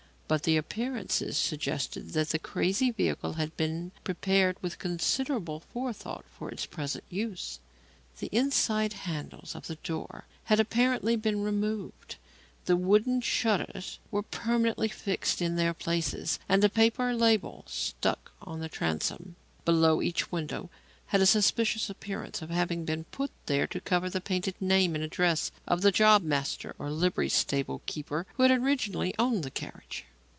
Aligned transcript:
But 0.31 0.43
the 0.43 0.55
appearances 0.55 1.37
suggested 1.37 2.11
that 2.11 2.29
the 2.29 2.39
crazy 2.39 2.89
vehicle 2.89 3.33
had 3.33 3.57
been 3.57 3.91
prepared 4.05 4.55
with 4.63 4.79
considerable 4.79 5.59
forethought 5.73 6.23
for 6.37 6.49
its 6.49 6.65
present 6.65 7.03
use. 7.09 7.59
The 8.19 8.27
inside 8.31 8.93
handles 8.93 9.55
of 9.55 9.67
the 9.67 9.75
doors 9.75 10.23
had 10.45 10.57
apparently 10.57 11.17
been 11.17 11.43
removed; 11.43 12.15
the 12.63 12.77
wooden 12.77 13.19
shutters 13.19 13.99
were 14.09 14.21
permanently 14.23 14.87
fixed 14.87 15.41
in 15.41 15.57
their 15.57 15.73
places; 15.73 16.39
and 16.47 16.63
a 16.63 16.69
paper 16.69 17.13
label, 17.13 17.65
stuck 17.67 18.31
on 18.41 18.61
the 18.61 18.69
transom 18.69 19.35
below 19.65 20.01
each 20.01 20.31
window, 20.31 20.69
had 21.07 21.19
a 21.19 21.25
suspicious 21.25 21.89
appearance 21.89 22.41
of 22.41 22.49
having 22.49 22.85
been 22.85 23.03
put 23.03 23.31
there 23.47 23.67
to 23.67 23.81
cover 23.81 24.09
the 24.09 24.21
painted 24.21 24.55
name 24.61 24.95
and 24.95 25.03
address 25.03 25.51
of 25.67 25.81
the 25.81 25.91
job 25.91 26.23
master 26.23 26.73
or 26.79 26.89
livery 26.89 27.27
stable 27.27 27.81
keeper 27.85 28.25
who 28.35 28.43
had 28.43 28.51
originally 28.53 29.13
owned 29.19 29.43
the 29.43 29.51
carriage. 29.51 30.05